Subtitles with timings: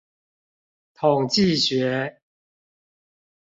[0.95, 2.19] 統計學